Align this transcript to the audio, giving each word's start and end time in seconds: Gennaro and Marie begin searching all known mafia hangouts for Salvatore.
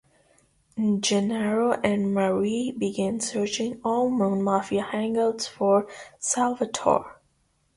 Gennaro 0.99 1.73
and 1.73 2.11
Marie 2.11 2.71
begin 2.75 3.19
searching 3.19 3.79
all 3.85 4.09
known 4.09 4.41
mafia 4.41 4.81
hangouts 4.81 5.47
for 5.47 5.85
Salvatore. 6.17 7.17